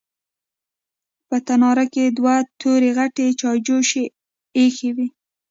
[1.27, 4.03] په تناره کې دوه تورې غټې چايجوشې
[4.59, 5.07] ايښې وې.